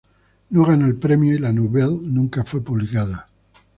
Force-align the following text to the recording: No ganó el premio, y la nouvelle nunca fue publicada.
No 0.49 0.65
ganó 0.65 0.87
el 0.87 0.95
premio, 0.97 1.35
y 1.35 1.37
la 1.37 1.51
nouvelle 1.51 1.95
nunca 2.07 2.43
fue 2.43 2.63
publicada. 2.63 3.27